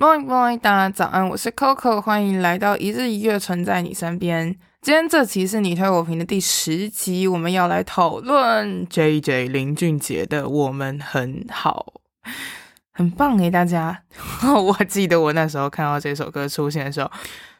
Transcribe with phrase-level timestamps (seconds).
[0.00, 4.56] Morning，大家早安，我是 Coco，欢迎来到一日一乐，存在你身边。
[4.80, 11.92] 今天这期是你推我评的第十集，我们要来讨论 JJ 林俊杰的《我们很好》，
[12.92, 14.02] 很棒诶，大家。
[14.42, 17.10] 我记得我那时候看到这首歌出现的时候，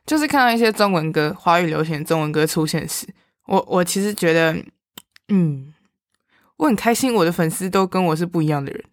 [0.07, 3.07] 就是看到一些中文歌、华语流行中文歌出现时，
[3.49, 4.57] 我我其实觉得，
[5.29, 5.75] 嗯，
[6.61, 8.85] 我很开心，我的粉丝都跟我是不一样的人，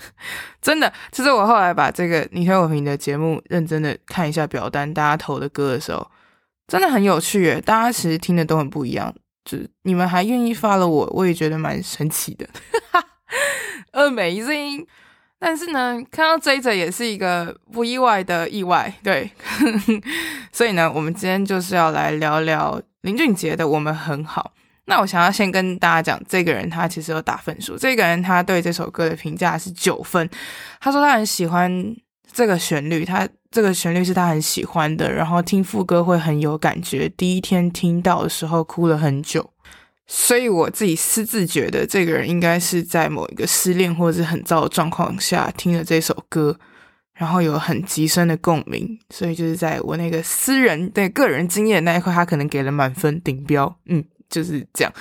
[0.62, 0.90] 真的。
[1.12, 6.10] 其实我后来把这个你推我评的节目认真的看一下表单，大家投的歌的时候。
[6.66, 9.12] 真的很有趣耶，大家其实听的都很不一样，
[9.44, 12.48] 就你们还愿意发了我，我也觉得蛮神奇的，
[13.92, 14.86] amazing。
[15.38, 19.30] 但是呢，看到 JJ 也是一个不意外的意外，对。
[20.52, 24.52] 所以呢，我们今天就是要来聊聊林俊杰的《我们很好》。
[24.90, 30.28] 那我想要先跟大家讲，这个人他其实有打分数，这个人他对这首歌的评价是九分，
[30.80, 31.96] 他说他很喜欢
[32.30, 33.26] 这个旋律，他。
[33.52, 37.08] 这个旋律是他很喜欢的，然后听副歌会很有感觉。
[37.16, 39.50] 第一天听到的时候哭了很久，
[40.06, 46.56] 所以我自己私自觉得这个人应该是在某一个失恋或者是很糟的状况下听了这首歌，
[47.14, 48.96] 然后有很极深的共鸣。
[49.12, 53.76] 所以就是在我那个私人对个人经验那一块，他可能给了满分顶标。
[53.86, 54.92] 嗯，就是这样。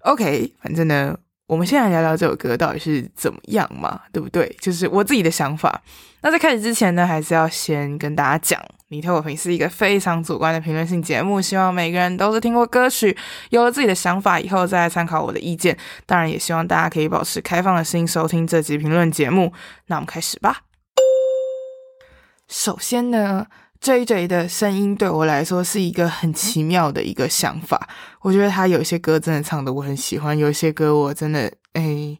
[0.00, 1.14] OK，反正呢。
[1.48, 4.54] 我们现在来聊聊这首歌到底是怎么样嘛，对不对？
[4.60, 5.80] 就是我自己的想法。
[6.20, 13.16] 那在开始之前呢，还是要先跟大家讲，你推我评是一个非常主观的评论性节目，希望每个人都是听过歌曲，
[13.48, 15.74] 有了自己的想法以后再来参考我的意见。
[16.04, 19.50] 当然，也希望大家可以保持开放的心收听这集评论节目。
[19.86, 20.64] 那我们开始吧。
[22.46, 23.46] 首先呢。
[23.82, 27.88] JJ 的声音对我来说是一个很奇妙的一个想法。
[28.20, 32.18] 我觉得他有些歌真的唱的我很喜欢，有些歌我真的诶，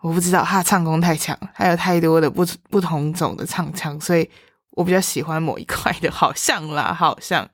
[0.00, 4.28] 我不知道他唱功太强，还有太多的不不同种的唱腔，所以
[4.70, 7.48] 我比较喜欢某一块的，好像啦，好像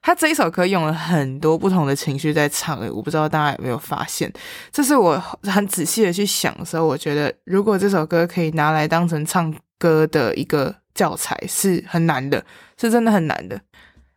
[0.00, 4.30] 他这一首歌用了很多不同的情绪在唱，我不知道大家有没有发现？
[4.72, 12.44] 这是我很仔细的去想的时候，我觉得如果这首歌可以拿来当成唱歌的一个教材，是很难的。
[12.78, 13.60] 是真的很难的，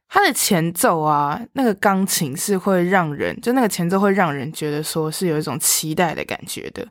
[0.09, 6.84] 它的前奏啊，那个钢琴是会让人，就那个前奏会让人觉得说是有一种期待的感觉的。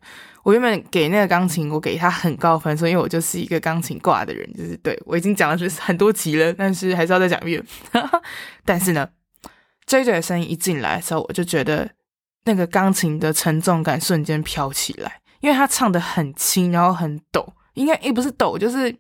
[0.45, 7.65] 我原本给那个钢琴，我给他很高分，所以因为我就是一个钢琴挂的人，就是对，我已经讲了是很多集了，但是还是要再讲一遍。
[8.65, 9.09] 但是呢
[9.89, 11.91] ，JJ 的声音一进来的时候，我就觉得
[12.45, 18.95] 那个钢琴的沉重感瞬间飘起来，因为他唱得很轻，然后很抖，应该也不是抖，就是。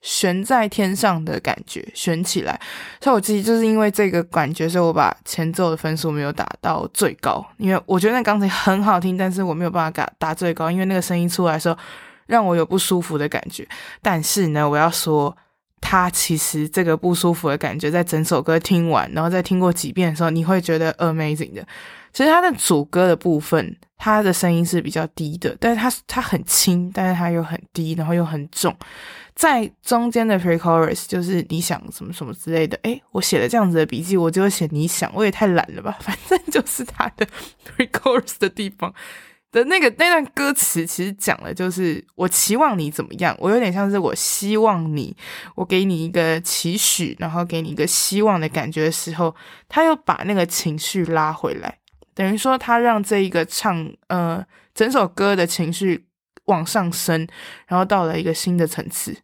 [0.00, 2.60] 悬在天上的感觉，悬起来。
[3.00, 7.44] 所以我自己就是因为这个感觉，所以我把前奏的分数没有打到最高。
[7.56, 11.76] 因为我觉得那钢琴很好听，但是我没有办法打打最高，因为那个声音出来的时候
[12.26, 13.66] 让我有不舒服的感觉。
[14.00, 15.36] 但是呢，我要说，
[15.80, 21.66] 它其实这个不舒服的感觉，在整首歌听完，然后再听过几遍的时候，你会觉得 amazing 的。
[22.18, 28.76] 其实他的主歌的部分，他的声音是比较低的，但是他他很轻，但是他又很低，然后又很重。
[29.36, 37.24] 在中间的 pre-chorus 就是你想什么什么之类的，诶，我写了这样子的笔记，我就会写你想，我也太懒了吧， 反正就是他的
[37.64, 38.92] pre-chorus 的地方
[39.52, 45.16] 的那个那段歌词，其实讲了就是我期望你怎么样，我有点像是我希望你，
[45.54, 49.32] 我给你一个期许，然后给你一个希望的感觉的时候，
[49.68, 51.77] 他又把那个情绪拉回来，
[52.18, 56.04] 等于说他让这一个唱呃整首歌的情绪。
[56.48, 57.28] 往上升，
[57.66, 59.14] 然后到了一个新的层次。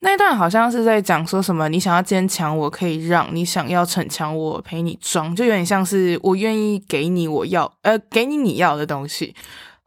[0.00, 9.34] 那一段好像是在讲说什么，你想要坚强，我可以让你想要逞强，我陪你装，就有点像是我愿意给你我要，呃，给你你要的东西。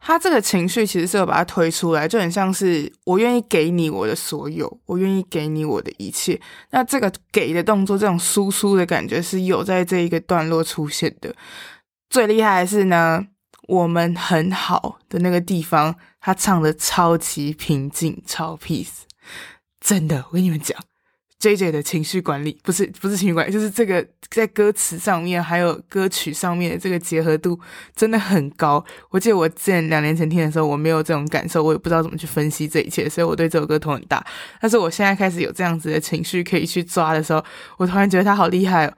[0.00, 6.40] 他这个情绪其实是有把它推出来，就很像是我愿意给你我的所有，我愿意给你我的一切。
[6.70, 11.32] 那这个给的动作，这种输出的感觉是有在这一个段落出现的。
[12.10, 13.24] 最厉害的是呢，
[13.68, 15.94] 我们很好的那个地方。
[16.22, 19.04] 他唱的超级平静，超 peace，
[19.80, 20.78] 真的，我跟你们讲
[21.40, 27.58] ，JJ 的情绪管理不是不是情绪管理，就是这个在歌词上面还有歌曲上面的这个结合度
[27.96, 28.84] 真的很高。
[29.08, 34.22] 我记得我之前两年前听的时候，我没有这种感受，我也不知道怎么去分析这一切，所以我对这首歌头很大。
[34.60, 37.42] 但是我现在开始有这样子的情绪可以去抓的时候，
[37.78, 38.92] 我突然觉得他好厉害哦。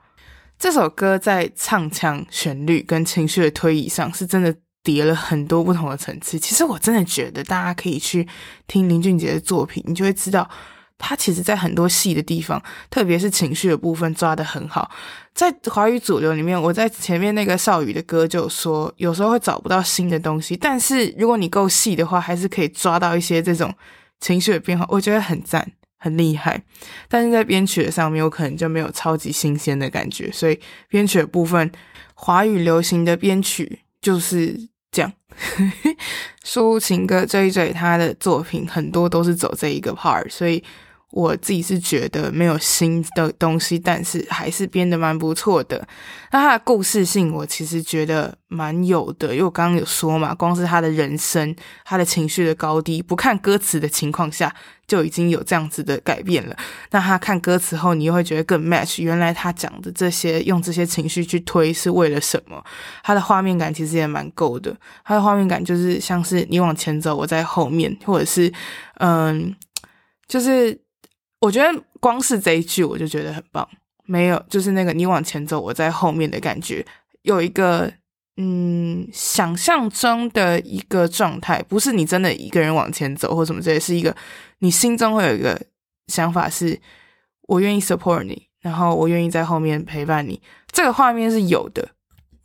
[0.63, 4.55] 这首歌在唱腔、旋律跟情绪的推移上，是真的。
[4.81, 6.37] 叠了很多不同的层次。
[6.37, 8.27] 其实我真的觉得大家可以去
[8.67, 10.49] 听林俊杰的作品，你就会知道。
[10.97, 14.91] 他其实，在很多细的地方，特别是情绪的部分抓得很好。
[15.33, 23.73] 在华语主流里面，我在前面那个少宇的歌就说，有时候会找不到新的东西，但是如果你够细的话，还是可以抓到一些这种
[24.19, 25.71] 情绪的变化，我觉得很赞，
[26.03, 26.61] 很厉害。
[27.07, 30.59] 但是在编曲的上面，我可能就没有超级新鲜的感觉，所以
[30.89, 31.71] 编曲的部分，
[32.13, 35.13] 华语流行的编曲就是这样。
[36.43, 40.61] 抒情歌 JJ 他的作品很多都是走这一个 part，所以。
[41.13, 45.87] 我自己是觉得没有新的东西，但是还是编得蛮不错的。
[46.31, 51.55] 那他的故事性，我其实觉得蛮有的，因为我刚刚有说嘛，光是他的人生、
[51.85, 54.51] 他的情绪的高低，不看歌词的情况下，
[54.87, 56.57] 就已经有这样子的改变了。
[56.89, 59.03] 那他看歌词后，你又会觉得更 match。
[59.03, 62.59] 原来他讲的这些，用这些情绪去推是为了什么？
[63.03, 64.75] 他的画面感其实也蛮够的。
[65.05, 68.51] 他的画面感就是像是你往前走，我在后面，或者是
[68.95, 69.55] 嗯，
[70.27, 70.82] 就是。
[71.43, 73.67] 我觉得光是这一句我就觉得很棒，
[74.05, 76.85] 没有就是那个你往前走，我在后面的感觉，
[77.23, 77.91] 有一个
[78.37, 84.15] 嗯想象中的一个状态，不是你真的一个人往前走或什么之类，是一个
[84.59, 85.61] 你心中会有一个
[86.07, 86.79] 想法是，
[87.49, 90.41] 我愿意 support 你，然后我愿意在后面陪伴你，
[90.71, 91.89] 这个画面是有的。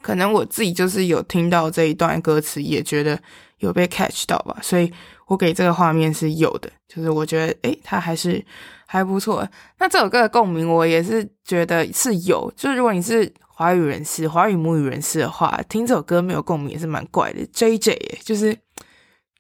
[0.03, 3.21] 可能我自己就是有听到这一段歌词，也觉得
[3.59, 4.93] 有被 catch 到吧，所以
[5.27, 8.45] 我给这个画面是有的，就是我觉得诶，它还是。
[8.91, 9.47] 还不错，
[9.79, 17.47] 那这首歌的共鸣我也是觉得是有，就是如果你是华语人士、华语母语人士的话，听这首歌没有共鸣也是蛮怪的。
[17.49, 18.57] JJ 就是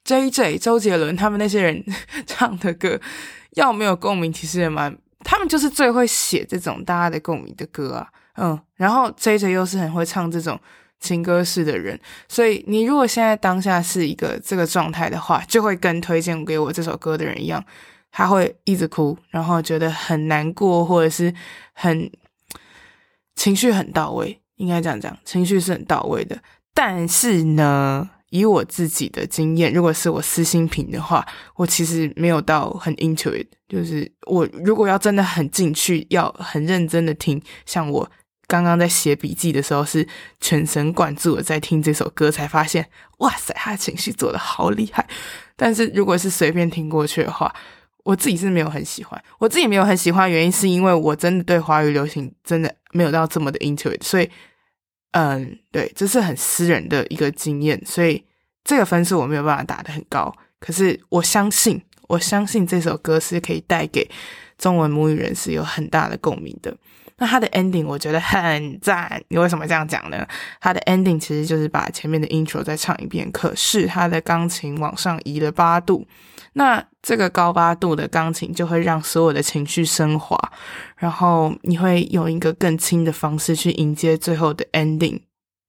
[0.04, 1.82] JJ 周杰伦他们那些人
[2.26, 3.00] 唱的歌，
[3.52, 8.06] 要没有共鸣其实也蛮，他们就是最会写这种大家的共鸣的歌啊，
[8.36, 10.60] 嗯，然后 JJ 又是很会唱这种
[11.00, 11.98] 情歌式的人，
[12.28, 17.64] 所以你如果现在当下是一个这个状态的话，就会跟推荐给我这首歌的人一样。
[18.10, 21.32] 他会一直哭，然后觉得很难过，或者是
[21.74, 22.10] 很
[23.36, 26.36] 情绪很到位，应该这样讲，情绪是很到位的。
[26.72, 31.24] 但是呢，以我自己的经验，如果是我私心评的话，
[31.54, 38.10] 我其实没有到很 into it，就是我如果要真的很进去，要很认真的听，像我
[38.48, 40.04] 刚刚在写笔记的时候，是
[40.40, 42.84] 全神贯注的在听这首歌，才发现，
[43.18, 45.06] 哇塞，他的情绪做得好厉害。
[45.54, 47.54] 但是如果是随便听过去的话，
[48.04, 54.30] 我自己是没有很喜欢，我自己没有很喜欢，原因是因为我真的对华语流行真的没有到这么的 into it，所以，
[55.10, 58.24] 嗯，对，这是很私人的一个经验，所以
[58.64, 60.34] 这个分数我没有办法打得很高。
[60.58, 64.08] 可是我相信，我相信这首歌是可以带给
[64.56, 66.74] 中文母语人士有很大的共鸣的。
[67.18, 70.26] 那它的 ending 我觉得很赞，你为什么这样讲呢？
[70.60, 76.06] 它的 ending 其实就是把前面的 intro 再唱一遍，可是它的钢琴往上移了八度。
[76.54, 80.36] 那这个高八度的钢琴就会让所有的情绪升华，
[80.96, 85.20] 然后你会用一个更轻的方式去迎接最后的 ending。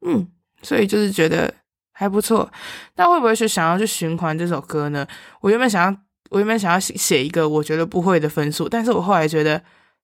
[0.05, 0.27] 嗯，
[0.61, 1.53] 所以就是觉得
[1.91, 2.49] 还不错。
[2.95, 5.05] 那会不会是想要去循环这首歌呢？
[5.41, 5.99] 我原本想要，
[6.29, 9.61] 我原本想要写写一个我觉得不会的分数，但是我后来觉得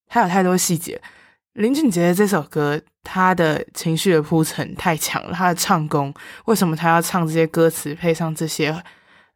[0.08, 1.00] 它有太多细节。
[1.56, 6.14] 林俊杰的这首歌，他的情绪的铺陈太强了，他的唱功，
[6.46, 8.76] 为什么他要唱这些歌词，配上这些？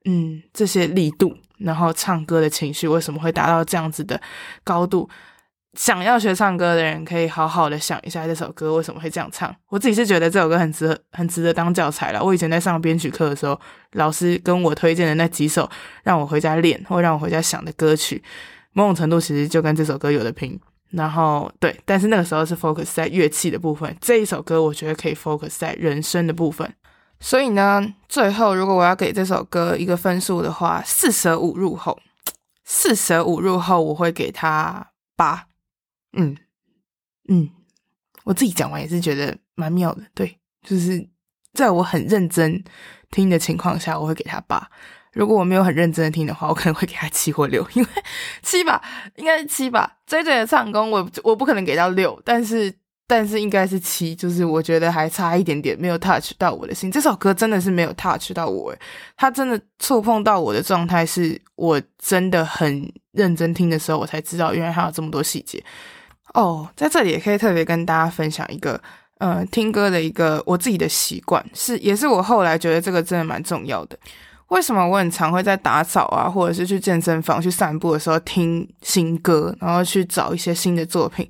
[0.05, 4.19] 嗯，这些力度，然后唱歌的情绪为什么会达到这样子的
[4.63, 5.09] 高度？
[5.73, 9.53] 想要学唱歌的人可以好好的想一下这首歌为什么会这样唱。
[9.67, 12.23] 我自己是觉得这首歌很值得，很值得当教材了。
[12.23, 13.59] 我以前在上编曲课的时候，
[13.93, 15.69] 老师跟我推荐的那几首
[16.03, 18.21] 让我回家练或让我回家想的歌曲，
[18.73, 20.59] 某种程度其实就跟这首歌有的拼。
[20.91, 26.73] 然后对，但是那个时候是 focus 在乐器的部分，这一首歌我觉得可以 focus 在人声的部分。
[27.19, 31.99] 所以呢，最后如果我要给这首歌一个分数的话，四舍五入后，
[32.63, 35.47] 四舍五入后我会给他八。
[36.13, 36.37] 嗯
[37.27, 37.49] 嗯，
[38.23, 40.03] 我自己讲完也是觉得蛮妙的。
[40.13, 41.07] 对，就是
[41.53, 42.63] 在我很认真
[43.11, 44.69] 听的情况下，我会给他八。
[45.13, 47.89] 如果我没有很认真的听的话，我可能会给他七或六，因为
[48.43, 48.81] 七吧，
[49.15, 49.97] 应该是七吧。
[50.07, 52.73] JJ 的唱功，我我不可能给到六，但是。
[53.11, 56.91] 但是应该是七，就是我觉得还差一点点，没有 touch 到我的心。
[56.91, 58.79] 这首歌真的是没有 touch 到我，诶，
[59.17, 65.59] 它真的触碰到我的状态，是我真的很认真听的时候，我才知道原来还有这么多细节。
[66.35, 68.79] 哦，在这里也可以特别跟大家分享一个，
[69.17, 73.97] 呃，听歌的一个我自己的习惯，是也是我后来觉得这个真的蛮重要的。
[74.49, 81.29] 为什么我很常会在打扫啊，或者是去健身房去散步的时候听新歌，然后去找一些新的作品？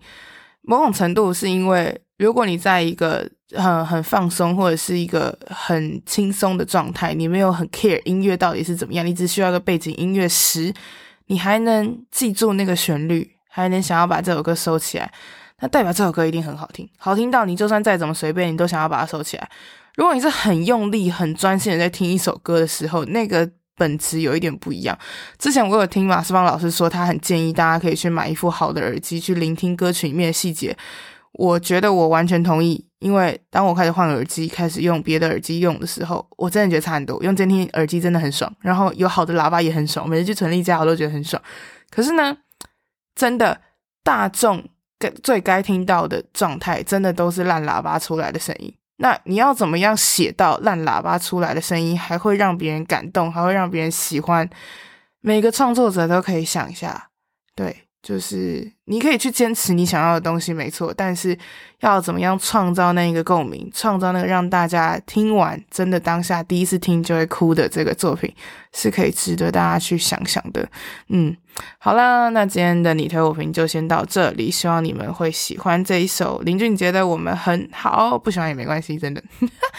[0.61, 10.73] 某种程度是因为如果你在一个很很放松或者是一个很轻松的状态，你没有很 care 音乐到底是怎么样，你只需要一个背景音乐时，
[11.27, 15.11] 你还能记住那个旋律，还能想要把这首歌收起来，
[15.59, 19.49] 那代表这首歌一定很好听，好听到你就算再怎么随便，你都想要把它收起来。
[19.99, 24.97] 如果你是很用力、很专心的在听一首歌的时候，那个本质有一点不一样。
[25.37, 30.73] 之前我有听马世芳老师说，他很建议大家可以去买一副好的耳机，去聆听歌曲里面的细节。
[31.33, 37.21] 我觉得我完全同意，因为当我开始换耳机，开始用别的耳机用的时候，我真的觉得差很多。
[37.21, 41.43] 用监听耳机真的很爽，然后有好的喇叭也很爽，每次去纯力家我都觉得很爽。
[41.89, 42.37] 可是呢，
[43.15, 43.59] 真的
[44.01, 44.63] 大众
[45.21, 48.73] 最该听到的状态，真的都是烂喇叭出来的声音。
[48.99, 54.49] 那你要怎么样写到烂喇叭出来的声音，还会让别人感动，还会让别人喜欢？
[55.21, 57.09] 每个创作者都可以想一下，
[57.55, 57.88] 对。
[58.01, 61.37] 就是你可以去坚持你想要的东西，没错，但是
[61.81, 68.33] 要怎么样创造那一个共鸣，创造那个让大家听完真的当下第一次听就会哭的这个作品，
[68.73, 70.65] 是可以值得大家去想想的。
[71.09, 71.35] 嗯，
[71.77, 79.21] 好啦，那今天的你推我评就先到这里，希望你们会喜欢这一首林俊杰的《我们很好》，不喜欢也没关系，真的。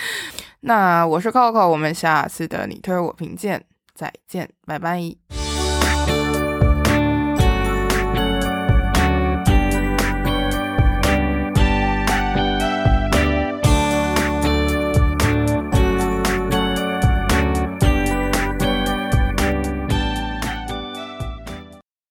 [0.60, 5.39] 那我是 Coco，我们下次的你推我评见，再见，拜拜。